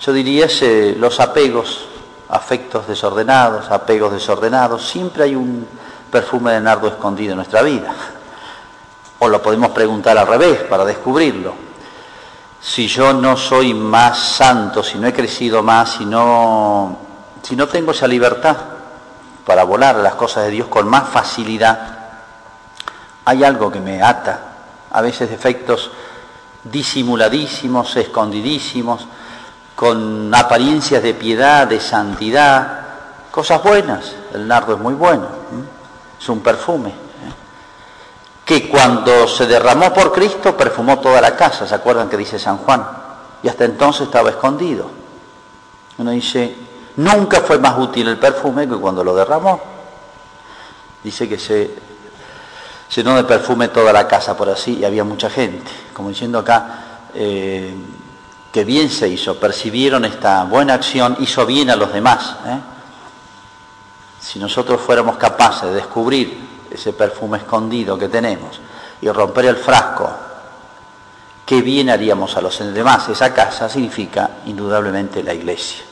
yo 0.00 0.12
diría 0.12 0.46
ese, 0.46 0.96
los 0.96 1.20
apegos, 1.20 1.86
afectos 2.28 2.88
desordenados, 2.88 3.70
apegos 3.70 4.12
desordenados, 4.12 4.88
siempre 4.88 5.22
hay 5.22 5.36
un 5.36 5.64
perfume 6.10 6.52
de 6.52 6.60
nardo 6.60 6.88
escondido 6.88 7.32
en 7.32 7.36
nuestra 7.36 7.62
vida. 7.62 7.94
O 9.18 9.28
lo 9.28 9.42
podemos 9.42 9.70
preguntar 9.70 10.16
al 10.18 10.26
revés 10.26 10.62
para 10.64 10.84
descubrirlo. 10.84 11.54
Si 12.60 12.88
yo 12.88 13.12
no 13.12 13.36
soy 13.36 13.74
más 13.74 14.18
santo, 14.18 14.82
si 14.82 14.98
no 14.98 15.06
he 15.06 15.12
crecido 15.12 15.62
más, 15.62 15.92
si 15.92 16.04
no, 16.04 16.98
si 17.42 17.54
no 17.54 17.68
tengo 17.68 17.92
esa 17.92 18.06
libertad, 18.06 18.56
para 19.44 19.62
volar 19.62 19.96
a 19.96 20.02
las 20.02 20.16
cosas 20.16 20.44
de 20.44 20.50
Dios 20.50 20.68
con 20.68 20.88
más 20.88 21.08
facilidad, 21.08 21.96
hay 23.24 23.44
algo 23.44 23.70
que 23.70 23.80
me 23.80 24.02
ata, 24.02 24.40
a 24.90 25.00
veces 25.00 25.30
defectos 25.30 25.90
disimuladísimos, 26.64 27.96
escondidísimos, 27.96 29.06
con 29.76 30.34
apariencias 30.34 31.02
de 31.02 31.14
piedad, 31.14 31.66
de 31.66 31.80
santidad, 31.80 32.80
cosas 33.30 33.62
buenas. 33.62 34.12
El 34.32 34.48
nardo 34.48 34.74
es 34.74 34.80
muy 34.80 34.94
bueno, 34.94 35.28
es 36.20 36.28
un 36.28 36.40
perfume, 36.40 36.92
que 38.44 38.68
cuando 38.68 39.26
se 39.26 39.46
derramó 39.46 39.92
por 39.92 40.12
Cristo 40.12 40.56
perfumó 40.56 41.00
toda 41.00 41.20
la 41.20 41.34
casa, 41.34 41.66
¿se 41.66 41.74
acuerdan 41.74 42.08
que 42.08 42.16
dice 42.16 42.38
San 42.38 42.58
Juan? 42.58 42.86
Y 43.42 43.48
hasta 43.48 43.64
entonces 43.64 44.02
estaba 44.02 44.30
escondido. 44.30 44.88
Uno 45.98 46.10
dice, 46.12 46.56
Nunca 46.96 47.42
fue 47.42 47.58
más 47.58 47.78
útil 47.78 48.08
el 48.08 48.18
perfume 48.18 48.66
que 48.66 48.76
cuando 48.76 49.04
lo 49.04 49.14
derramó. 49.14 49.60
Dice 51.04 51.28
que 51.28 51.38
se 51.38 51.70
llenó 52.94 53.16
de 53.16 53.24
perfume 53.24 53.68
toda 53.68 53.92
la 53.92 54.08
casa 54.08 54.36
por 54.36 54.48
así 54.48 54.78
y 54.78 54.84
había 54.84 55.04
mucha 55.04 55.28
gente. 55.28 55.70
Como 55.92 56.08
diciendo 56.08 56.38
acá, 56.38 57.08
eh, 57.14 57.74
que 58.50 58.64
bien 58.64 58.88
se 58.88 59.08
hizo, 59.08 59.38
percibieron 59.38 60.06
esta 60.06 60.44
buena 60.44 60.74
acción, 60.74 61.16
hizo 61.20 61.44
bien 61.44 61.68
a 61.68 61.76
los 61.76 61.92
demás. 61.92 62.36
¿eh? 62.46 62.60
Si 64.26 64.40
nosotros 64.40 64.80
fuéramos 64.80 65.18
capaces 65.18 65.68
de 65.68 65.76
descubrir 65.76 66.66
ese 66.68 66.92
perfume 66.92 67.38
escondido 67.38 67.96
que 67.96 68.08
tenemos 68.08 68.60
y 69.00 69.08
romper 69.08 69.44
el 69.44 69.56
frasco, 69.56 70.10
qué 71.44 71.62
bien 71.62 71.90
haríamos 71.90 72.36
a 72.36 72.40
los 72.40 72.58
demás. 72.74 73.08
Esa 73.08 73.32
casa 73.32 73.68
significa 73.68 74.28
indudablemente 74.46 75.22
la 75.22 75.32
iglesia. 75.32 75.84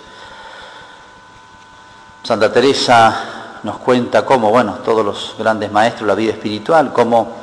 Santa 2.25 2.53
Teresa 2.53 3.61
nos 3.63 3.79
cuenta 3.79 4.27
cómo, 4.27 4.51
bueno, 4.51 4.79
todos 4.85 5.05
los 5.05 5.37
grandes 5.39 5.71
maestros 5.71 6.01
de 6.01 6.07
la 6.09 6.15
vida 6.17 6.33
espiritual, 6.33 6.93
cómo 6.93 7.37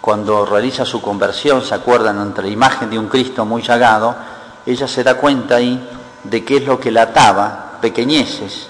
cuando 0.00 0.46
realiza 0.46 0.84
su 0.84 1.02
conversión, 1.02 1.62
se 1.62 1.74
acuerdan 1.74 2.22
entre 2.22 2.44
la 2.44 2.50
imagen 2.50 2.90
de 2.90 2.98
un 2.98 3.08
Cristo 3.08 3.44
muy 3.44 3.62
llagado, 3.62 4.14
ella 4.66 4.86
se 4.86 5.02
da 5.02 5.14
cuenta 5.14 5.56
ahí 5.56 5.84
de 6.22 6.44
qué 6.44 6.58
es 6.58 6.64
lo 6.64 6.78
que 6.78 6.92
la 6.92 7.02
ataba, 7.02 7.78
pequeñeces, 7.80 8.68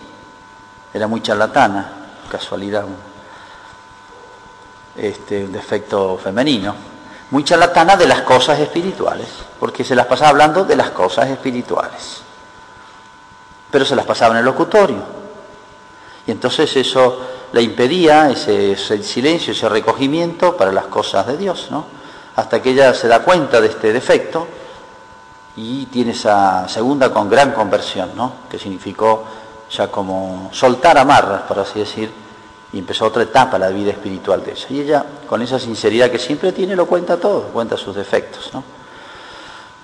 era 0.93 1.07
muy 1.07 1.23
charlatana, 1.23 1.93
casualidad, 2.31 2.85
este, 4.97 5.45
un 5.45 5.53
defecto 5.53 6.19
femenino, 6.19 6.75
muy 7.31 7.45
charlatana 7.45 7.97
de 7.97 8.07
las 8.07 8.23
cosas 8.23 8.59
espirituales, 8.61 9.29
porque 9.59 9.85
se 9.85 9.95
las 9.95 10.07
pasaba 10.07 10.31
hablando 10.31 10.65
de 10.65 10.77
las 10.77 10.91
cosas 10.91 11.29
espirituales, 11.29 12.23
pero 13.71 13.85
se 13.85 13.97
las 13.97 14.05
pasaba 14.05 14.35
en 14.35 14.41
el 14.41 14.45
locutorio 14.45 15.23
y 16.27 16.31
entonces 16.31 16.75
eso 16.77 17.21
le 17.53 17.63
impedía 17.63 18.31
ese, 18.31 18.77
silencio, 19.03 19.53
ese 19.53 19.69
recogimiento 19.69 20.57
para 20.57 20.73
las 20.73 20.87
cosas 20.87 21.27
de 21.27 21.37
Dios, 21.37 21.69
¿no? 21.71 21.85
Hasta 22.37 22.63
que 22.63 22.71
ella 22.71 22.95
se 22.95 23.09
da 23.09 23.21
cuenta 23.21 23.61
de 23.61 23.69
este 23.69 23.93
defecto 23.93 24.47
y 25.57 25.87
tiene 25.87 26.13
esa 26.13 26.67
segunda 26.69 27.13
con 27.13 27.29
gran 27.29 27.53
conversión, 27.53 28.13
¿no? 28.17 28.35
Que 28.49 28.59
significó 28.59 29.25
ya 29.73 29.89
como 29.89 30.51
soltar 30.53 30.99
amarras, 30.99 31.43
por 31.43 31.59
así 31.59 31.79
decir, 31.81 32.13
y 32.73 32.79
empezó 32.79 33.07
otra 33.07 33.23
etapa 33.23 33.59
la 33.59 33.69
vida 33.69 33.91
espiritual 33.91 34.45
de 34.45 34.53
ella. 34.53 34.67
Y 34.71 34.81
ella, 34.81 35.05
con 35.27 35.43
esa 35.43 35.59
sinceridad 35.59 36.11
que 36.11 36.19
siempre 36.19 36.53
tiene, 36.53 36.77
lo 36.77 36.87
cuenta 36.87 37.17
todo, 37.19 37.45
cuenta 37.45 37.77
sus 37.77 37.95
defectos, 37.95 38.51
¿no? 38.53 38.63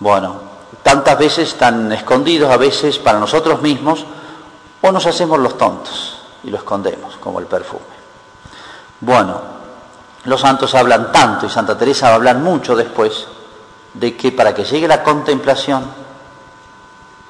Bueno, 0.00 0.36
tantas 0.82 1.18
veces 1.18 1.54
tan 1.54 1.90
escondidos 1.92 2.50
a 2.50 2.56
veces 2.56 2.98
para 2.98 3.18
nosotros 3.18 3.60
mismos, 3.62 4.04
o 4.80 4.92
nos 4.92 5.06
hacemos 5.06 5.38
los 5.38 5.58
tontos 5.58 6.18
y 6.44 6.50
lo 6.50 6.58
escondemos 6.58 7.16
como 7.16 7.40
el 7.40 7.46
perfume. 7.46 7.82
Bueno, 9.00 9.40
los 10.24 10.40
santos 10.40 10.74
hablan 10.74 11.10
tanto 11.12 11.46
y 11.46 11.50
Santa 11.50 11.76
Teresa 11.76 12.06
va 12.06 12.12
a 12.12 12.16
hablar 12.16 12.38
mucho 12.38 12.76
después 12.76 13.26
de 13.94 14.16
que 14.16 14.32
para 14.32 14.54
que 14.54 14.64
llegue 14.64 14.86
la 14.86 15.02
contemplación, 15.02 15.84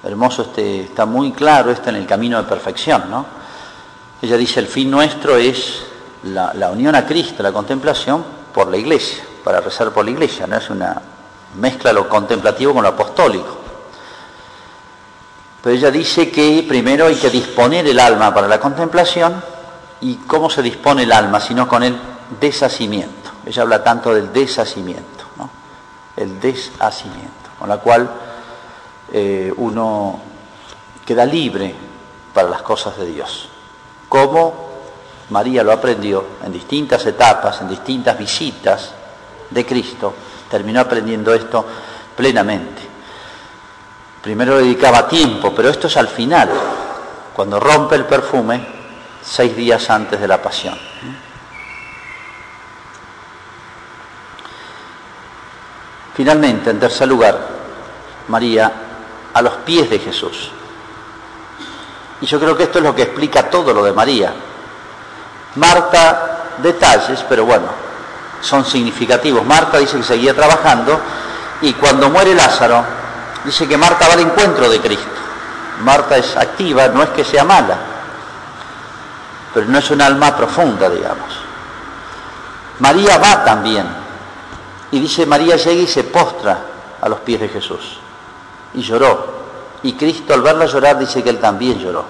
hermoso 0.03 0.43
este, 0.43 0.83
está 0.83 1.07
muy 1.07 1.33
claro 1.33 1.71
esto 1.71 1.91
en 1.91 1.97
el 1.97 2.07
camino 2.07 2.39
de 2.39 2.49
perfección, 2.49 3.05
¿no? 3.11 3.27
Ella 4.21 4.37
dice, 4.37 4.61
el 4.61 4.67
fin 4.67 4.91
nuestro 4.91 5.37
es 5.37 5.85
la, 6.25 6.53
la 6.55 6.71
unión 6.71 6.95
a 6.95 7.07
Cristo, 7.07 7.43
la 7.43 7.53
contemplación 7.53 8.25
por 8.53 8.69
la 8.69 8.77
iglesia, 8.77 9.25
para 9.45 9.61
rezar 9.61 9.91
por 9.93 10.05
la 10.05 10.11
iglesia, 10.11 10.47
no 10.47 10.57
es 10.57 10.71
una 10.71 11.01
mezcla 11.57 11.93
lo 11.93 12.09
contemplativo 12.09 12.75
con 12.75 12.83
lo 12.83 12.89
apostólico. 12.89 13.57
Pero 15.63 15.77
ella 15.77 15.91
dice 15.91 16.31
que 16.31 16.65
primero 16.69 17.07
hay 17.07 17.17
que 17.17 17.31
disponer 17.31 17.87
el 17.87 17.99
alma 17.99 18.33
para 18.33 18.49
la 18.49 18.61
contemplación 18.61 19.43
y 20.01 20.17
cómo 20.17 20.49
se 20.49 20.63
dispone 20.63 21.03
el 21.03 21.13
alma, 21.13 21.41
sino 21.41 21.67
con 21.67 21.83
el 21.83 21.99
deshacimiento. 22.41 23.31
Ella 23.45 23.63
habla 23.63 23.83
tanto 23.83 24.15
del 24.15 24.33
deshacimiento, 24.33 25.25
¿no? 25.37 25.51
el 26.17 26.41
deshacimiento, 26.41 27.51
con 27.59 27.69
la 27.69 27.79
cual 27.79 28.09
eh, 29.13 29.53
uno 29.57 30.21
queda 31.05 31.25
libre 31.25 31.75
para 32.35 32.49
las 32.49 32.63
cosas 32.63 32.97
de 32.99 33.07
Dios. 33.07 33.49
Como 34.09 34.69
María 35.31 35.63
lo 35.63 35.73
aprendió 35.73 36.25
en 36.45 36.53
distintas 36.53 37.05
etapas, 37.07 37.61
en 37.61 37.69
distintas 37.69 38.19
visitas 38.19 38.93
de 39.51 39.67
Cristo, 39.67 40.15
terminó 40.51 40.81
aprendiendo 40.81 41.35
esto 41.35 41.65
plenamente. 42.17 42.83
Primero 44.23 44.59
dedicaba 44.59 45.09
tiempo, 45.09 45.55
pero 45.55 45.69
esto 45.69 45.87
es 45.87 45.97
al 45.97 46.09
final, 46.09 46.51
cuando 47.35 47.61
rompe 47.61 47.95
el 47.95 48.05
perfume, 48.05 48.67
seis 49.23 49.55
días 49.57 49.89
antes 49.91 50.21
de 50.21 50.29
la 50.29 50.43
pasión. 50.43 50.77
Finalmente, 56.15 56.71
en 56.71 56.81
tercer 56.81 57.07
lugar, 57.07 57.39
María 58.27 58.88
pies 59.69 59.91
de 59.91 59.99
Jesús. 59.99 60.49
Y 62.23 62.27
yo 62.27 62.41
creo 62.41 62.57
que 62.57 62.63
esto 62.63 62.79
es 62.79 62.85
lo 62.85 62.95
que 62.95 63.03
explica 63.03 63.51
todo 63.51 63.75
lo 63.75 63.85
de 63.85 63.93
María. 63.93 64.33
Marta, 65.57 66.55
detalles, 66.57 67.23
pero 67.29 67.45
bueno, 67.45 67.67
son 68.41 68.65
significativos. 68.65 69.45
Marta 69.45 69.77
dice 69.77 69.99
que 69.99 70.05
seguía 70.05 70.33
trabajando 70.33 70.99
y 71.61 71.75
cuando 71.75 72.09
muere 72.09 72.35
Lázaro, 72.35 72.83
dice 73.45 73.69
que 73.69 73.77
Marta 73.77 74.09
va 74.09 74.15
al 74.15 74.21
encuentro 74.21 74.71
de 74.71 74.81
Cristo. 74.81 75.07
Marta 75.83 76.17
es 76.17 76.35
activa, 76.35 76.89
no 76.89 77.03
es 77.03 77.11
que 77.11 77.23
sea 77.23 77.45
mala, 77.45 77.77
pero 79.53 79.67
no 79.67 79.79
es 79.79 79.91
un 79.91 80.01
alma 80.01 80.35
profunda, 80.35 80.89
digamos. 80.89 81.29
María 82.79 83.19
va 83.19 83.45
también. 83.45 83.87
Y 84.93 85.01
dice, 85.01 85.27
María 85.27 85.57
llega 85.57 85.83
y 85.83 85.87
se 85.87 86.05
postra 86.05 86.59
a 87.03 87.09
los 87.11 87.21
pies 87.21 87.41
de 87.43 87.49
Jesús. 87.51 87.99
Y 88.73 88.81
lloró. 88.81 89.48
Y 89.83 89.93
Cristo 89.95 90.35
al 90.35 90.43
verla 90.43 90.67
llorar 90.67 90.99
dice 90.99 91.23
que 91.23 91.31
él 91.31 91.39
también 91.39 91.79
lloró. 91.79 92.05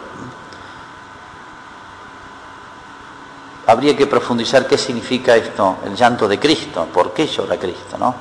Habría 3.66 3.96
que 3.96 4.06
profundizar 4.06 4.66
qué 4.66 4.78
significa 4.78 5.36
esto, 5.36 5.76
el 5.84 5.94
llanto 5.94 6.26
de 6.26 6.38
Cristo, 6.38 6.86
por 6.92 7.12
qué 7.12 7.26
llora 7.26 7.58
Cristo, 7.58 7.98
¿no? 7.98 8.14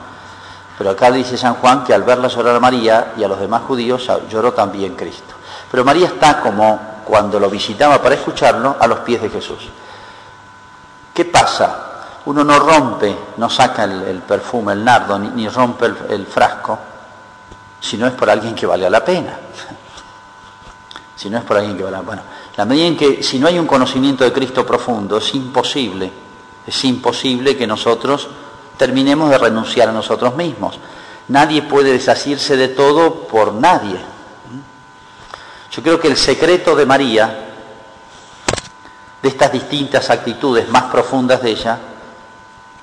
Pero 0.78 0.92
acá 0.92 1.10
dice 1.10 1.38
San 1.38 1.56
Juan 1.56 1.84
que 1.84 1.94
al 1.94 2.04
verla 2.04 2.28
llorar 2.28 2.56
a 2.56 2.60
María 2.60 3.14
y 3.18 3.24
a 3.24 3.28
los 3.28 3.40
demás 3.40 3.64
judíos 3.64 4.08
lloró 4.30 4.54
también 4.54 4.96
Cristo. 4.96 5.36
Pero 5.72 5.84
María 5.84 6.08
está 6.08 6.40
como 6.42 6.98
cuando 7.04 7.40
lo 7.40 7.50
visitaba 7.50 8.02
para 8.02 8.16
escucharlo 8.16 8.76
a 8.80 8.86
los 8.86 9.00
pies 9.00 9.22
de 9.22 9.30
Jesús. 9.30 9.70
¿Qué 11.14 11.26
pasa? 11.26 11.84
Uno 12.26 12.44
no 12.44 12.60
rompe, 12.60 13.18
no 13.38 13.50
saca 13.50 13.86
el, 13.86 14.22
perfume, 14.28 14.74
el 14.74 14.84
nardo, 14.84 15.18
ni, 15.18 15.48
rompe 15.48 15.86
el, 16.10 16.28
frasco, 16.28 16.78
si 17.80 17.98
no 17.98 18.08
es 18.08 18.14
por 18.14 18.30
alguien 18.30 18.56
que 18.56 18.66
valga 18.66 18.90
la 18.90 19.04
pena. 19.04 19.40
Si 21.16 21.30
no 21.30 21.38
es 21.38 21.44
por 21.44 21.58
alguien 21.58 21.78
que 21.78 21.84
valga 21.84 22.00
la 22.00 22.04
pena. 22.04 22.24
Bueno, 22.24 22.38
la 22.56 22.66
medida 22.66 22.88
en 22.88 22.98
que 22.98 23.24
si 23.24 23.40
no 23.40 23.48
hay 23.48 23.60
un 23.60 23.68
conocimiento 23.68 24.24
de 24.24 24.34
Cristo 24.34 24.66
profundo, 24.66 25.18
es 25.18 25.34
imposible, 25.36 26.12
es 26.66 26.84
imposible 26.86 27.56
que 27.56 27.68
nosotros 27.68 28.28
terminemos 28.78 29.30
de 29.30 29.38
renunciar 29.38 29.90
a 29.90 29.92
nosotros 29.92 30.36
mismos. 30.36 30.80
Nadie 31.30 31.64
puede 31.64 31.92
desasirse 31.92 32.56
de 32.56 32.70
todo 32.70 33.28
por 33.28 33.54
nadie. 33.54 34.00
Yo 35.72 35.84
creo 35.84 36.00
que 36.00 36.08
el 36.08 36.18
secreto 36.18 36.76
de 36.76 36.86
María, 36.86 37.46
de 39.22 39.30
estas 39.30 39.52
distintas 39.52 40.10
actitudes 40.10 40.70
más 40.70 40.84
profundas 40.84 41.42
de 41.42 41.52
ella, 41.52 41.80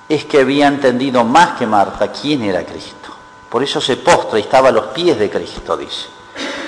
es 0.09 0.25
que 0.27 0.41
había 0.41 0.67
entendido 0.67 1.25
más 1.25 1.59
que 1.59 1.67
Marta 1.67 2.13
quién 2.13 2.43
era 2.43 2.65
Cristo. 2.65 3.04
Por 3.55 3.63
eso 3.63 3.81
se 3.81 3.99
postra 3.99 4.37
y 4.37 4.43
estaba 4.43 4.71
a 4.71 4.73
los 4.73 4.87
pies 4.87 5.17
de 5.17 5.31
Cristo, 5.31 5.77
dice. 5.77 6.09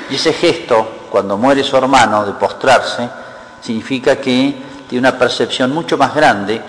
Y 0.08 0.14
ese 0.14 0.32
gesto, 0.32 1.06
cuando 1.10 1.36
muere 1.36 1.64
su 1.64 1.76
hermano, 1.76 2.24
de 2.24 2.34
postrarse, 2.34 3.10
significa 3.60 4.14
que 4.18 4.84
tiene 4.88 5.08
una 5.08 5.18
percepción 5.18 5.74
mucho 5.74 5.98
más 5.98 6.14
grande 6.14 6.62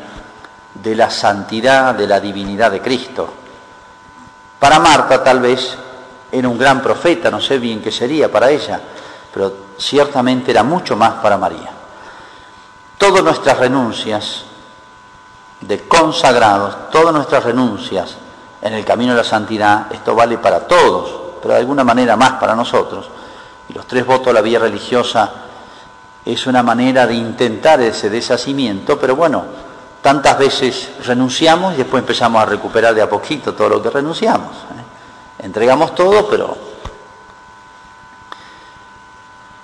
de 0.74 0.96
la 0.96 1.12
santidad, 1.12 1.94
de 1.94 2.08
la 2.08 2.20
divinidad 2.20 2.72
de 2.72 2.82
Cristo. 2.82 3.32
Para 4.58 4.80
Marta 4.80 5.24
tal 5.24 5.40
vez 5.40 5.78
era 6.32 6.50
un 6.50 6.58
gran 6.58 6.82
profeta, 6.82 7.30
no 7.30 7.40
sé 7.40 7.60
bien 7.60 7.80
qué 7.80 7.92
sería 7.92 8.32
para 8.32 8.50
ella, 8.50 8.82
pero 9.32 9.54
ciertamente 9.78 10.50
era 10.50 10.64
mucho 10.64 10.96
más 10.96 11.14
para 11.22 11.38
María. 11.38 11.70
Todas 12.98 13.24
nuestras 13.24 13.60
renuncias 13.60 14.46
de 15.62 15.88
consagrados, 15.88 16.90
todas 16.90 17.14
nuestras 17.14 17.44
renuncias 17.44 18.18
en 18.62 18.74
el 18.74 18.84
camino 18.84 19.12
de 19.12 19.18
la 19.18 19.24
santidad, 19.24 19.92
esto 19.92 20.16
vale 20.16 20.38
para 20.38 20.62
todos, 20.62 21.38
pero 21.42 21.54
de 21.54 21.60
alguna 21.60 21.84
manera 21.84 22.16
más 22.16 22.34
para 22.34 22.56
nosotros. 22.56 23.08
Y 23.70 23.74
los 23.74 23.86
tres 23.86 24.06
votos 24.06 24.28
de 24.28 24.34
la 24.34 24.42
vía 24.42 24.60
religiosa 24.60 25.32
es 26.26 26.48
una 26.48 26.64
manera 26.64 27.06
de 27.06 27.14
intentar 27.14 27.80
ese 27.82 28.10
deshacimiento, 28.10 29.00
pero 29.00 29.16
bueno, 29.16 29.46
tantas 30.02 30.38
veces 30.38 30.92
renunciamos 31.06 31.74
y 31.74 31.78
después 31.78 32.02
empezamos 32.02 32.42
a 32.42 32.46
recuperar 32.46 32.94
de 32.94 33.02
a 33.02 33.10
poquito 33.10 33.54
todo 33.54 33.70
lo 33.70 33.82
que 33.82 33.90
renunciamos. 33.90 34.56
¿eh? 34.56 35.44
Entregamos 35.46 35.94
todo, 35.96 36.28
pero 36.28 36.58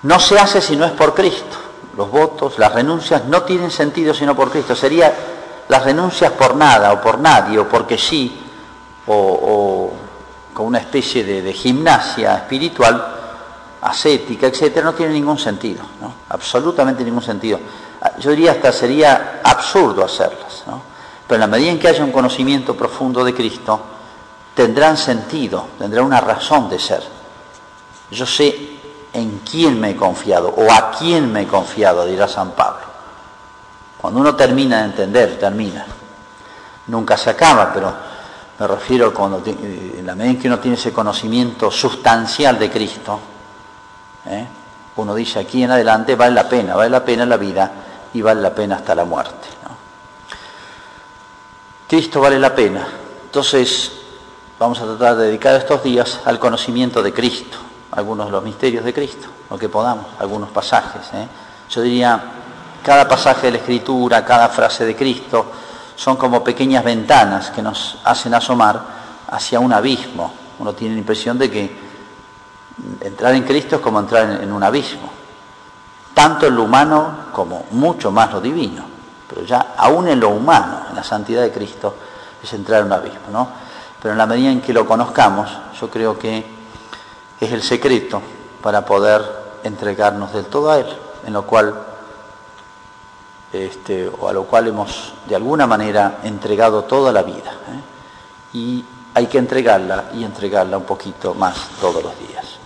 no 0.04 0.20
se 0.20 0.38
hace 0.38 0.62
si 0.62 0.76
no 0.76 0.86
es 0.86 0.91
por 0.91 1.13
Cristo. 1.13 1.58
Los 1.98 2.10
votos, 2.10 2.58
las 2.58 2.74
renuncias 2.74 3.26
no 3.26 3.44
tienen 3.44 3.72
sentido 3.72 4.13
sino 4.13 4.36
por 4.36 4.50
Cristo. 4.50 4.76
Sería 4.76 5.13
las 5.67 5.84
renuncias 5.84 6.32
por 6.34 6.56
nada 6.56 6.91
o 6.94 7.02
por 7.02 7.20
nadie 7.20 7.60
o 7.60 7.67
porque 7.70 7.98
sí 7.98 8.42
o, 9.08 9.92
con 10.54 10.68
una 10.68 10.80
especie 10.80 11.24
de, 11.24 11.54
gimnasia 11.54 12.36
espiritual, 12.36 13.20
ascética, 13.82 14.48
etcétera, 14.48 14.86
no 14.86 14.94
tiene 14.94 15.13
ningún 15.13 15.38
sentido, 15.38 15.84
¿no? 16.00 16.13
absolutamente 16.30 17.04
ningún 17.04 17.24
sentido. 17.24 17.60
Yo 18.20 18.32
diría 18.32 18.52
hasta 18.52 18.72
sería 18.72 19.42
absurdo 19.44 20.06
hacerlas, 20.06 20.63
¿no? 20.68 20.82
pero 21.28 21.36
en 21.36 21.42
la 21.42 21.48
medida 21.48 21.72
en 21.72 21.80
que 21.80 21.88
haya 21.88 22.04
un 22.04 22.12
conocimiento 22.12 22.76
profundo 22.76 23.24
de 23.24 23.34
Cristo, 23.34 23.82
tendrán 24.54 24.96
sentido, 24.98 25.68
tendrán 25.80 26.06
una 26.06 26.22
razón 26.22 26.70
de 26.70 26.80
ser. 26.80 27.04
Yo 28.12 28.26
sé 28.26 28.74
en 29.12 29.39
quién 29.39 29.80
me 29.80 29.92
he 29.92 29.96
confiado 29.96 30.50
o 30.50 30.72
a 30.72 30.92
quién 30.92 31.32
me 31.32 31.42
he 31.42 31.48
confiado, 31.48 32.06
dirá 32.06 32.28
San 32.28 32.52
Pablo. 32.52 32.94
Cuando 33.98 34.20
uno 34.20 34.36
termina 34.36 34.80
de 34.80 34.86
entender, 34.86 35.39
termina. 35.39 35.86
Nunca 36.88 37.16
se 37.16 37.30
acaba, 37.30 37.72
pero 37.74 37.94
me 38.60 38.68
refiero 38.68 39.13
cuando, 39.13 39.42
en 39.46 40.06
la 40.06 40.16
medida 40.16 40.32
en 40.32 40.39
que 40.39 40.48
uno 40.48 40.60
tiene 40.60 40.78
ese 40.78 40.94
conocimiento 40.94 41.72
sustancial 41.72 42.60
de 42.60 42.70
Cristo, 42.70 43.20
¿eh? 44.26 44.48
uno 44.96 45.16
dice 45.16 45.39
aquí 45.39 45.63
en 45.63 45.72
adelante 45.72 46.16
vale 46.16 46.36
la 46.36 46.48
pena, 46.48 46.76
vale 46.76 46.89
la 46.89 47.04
pena 47.04 47.26
la 47.26 47.38
vida 47.38 47.72
y 48.13 48.22
vale 48.22 48.42
la 48.42 48.54
pena 48.54 48.76
hasta 48.76 48.94
la 48.94 49.06
muerte. 49.06 49.48
Cristo 51.88 52.22
vale 52.22 52.39
la 52.39 52.56
pena. 52.56 52.88
Entonces, 53.26 53.92
vamos 54.58 54.80
a 54.80 54.86
tratar 54.86 55.16
de 55.18 55.28
dedicar 55.28 55.56
estos 55.56 55.84
días 55.84 56.22
al 56.26 56.39
conocimiento 56.39 57.04
de 57.04 57.13
Cristo 57.13 57.58
algunos 57.96 58.28
de 58.28 58.32
los 58.32 58.44
misterios 58.44 58.84
de 58.84 58.94
Cristo, 58.94 59.28
lo 59.50 59.58
que 59.58 59.70
podamos, 59.70 60.06
algunos 60.20 60.50
pasajes. 60.50 61.02
¿eh? 61.13 61.28
Yo 61.70 61.82
diría, 61.82 62.22
cada 62.84 63.08
pasaje 63.08 63.48
de 63.48 63.54
la 63.54 63.58
Escritura, 63.60 64.26
cada 64.26 64.50
frase 64.50 64.86
de 64.86 64.96
Cristo, 64.96 65.46
son 65.95 66.17
como 66.17 66.43
pequeñas 66.43 66.84
ventanas 66.84 67.51
que 67.51 67.62
nos 67.62 67.97
hacen 68.03 68.34
asomar 68.34 68.82
hacia 69.29 69.60
un 69.60 69.73
abismo. 69.73 70.34
Uno 70.60 70.73
tiene 70.73 70.95
la 70.95 70.99
impresión 70.99 71.38
de 71.38 71.49
que 71.49 71.77
entrar 73.01 73.34
en 73.34 73.43
Cristo 73.43 73.77
es 73.77 73.82
como 73.82 73.99
entrar 73.99 74.41
en, 74.41 74.51
un 74.51 74.63
abismo, 74.63 75.10
tanto 76.13 76.47
en 76.47 76.56
lo 76.56 76.63
humano 76.63 77.27
como 77.32 77.65
mucho 77.71 78.12
más 78.12 78.32
lo 78.32 78.41
divino. 78.41 78.84
Pero 79.27 79.45
ya 79.45 79.73
aún 79.77 80.08
en 80.08 80.19
lo 80.19 80.29
humano, 80.29 80.82
en 80.89 80.95
la 80.95 81.03
santidad 81.03 81.41
de 81.41 81.51
Cristo, 81.51 81.95
es 82.41 82.53
entrar 82.53 82.82
en 82.82 82.88
un 82.88 82.93
abismo. 82.93 83.27
¿no? 83.32 83.47
Pero 84.01 84.12
en 84.12 84.17
la 84.17 84.25
medida 84.25 84.51
en 84.51 84.62
que 84.62 84.73
lo 84.73 84.86
conozcamos, 84.86 85.49
yo 85.79 85.89
creo 85.89 86.17
que 86.17 86.45
es 87.39 87.51
el 87.51 87.63
secreto 87.63 88.21
para 88.62 88.86
poder 88.86 89.21
entregarnos 89.63 90.34
del 90.34 90.45
todo 90.45 90.71
a 90.71 90.79
Él, 90.79 90.88
en 91.25 91.34
lo 91.34 91.43
cual, 91.43 91.73
este, 93.54 94.08
o 94.08 94.28
a 94.28 94.34
lo 94.34 94.46
cual 94.46 94.68
hemos 94.68 95.13
de 95.28 95.36
alguna 95.36 95.68
manera 95.68 96.20
entregado 96.24 96.84
toda 96.84 97.12
la 97.12 97.22
vida. 97.22 97.52
¿eh? 97.52 98.58
Y 98.58 98.86
hay 99.13 99.28
que 99.28 99.38
entregarla 99.38 100.06
y 100.13 100.24
entregarla 100.24 100.78
un 100.78 100.86
poquito 100.86 101.36
más 101.36 101.70
todos 101.80 102.04
los 102.04 102.13
días. 102.20 102.58